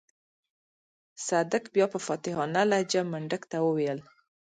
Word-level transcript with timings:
صدک 1.27 1.63
بيا 1.73 1.85
په 1.93 1.99
فاتحانه 2.05 2.61
لهجه 2.71 3.01
منډک 3.11 3.43
ته 3.51 3.57
وويل. 3.65 3.99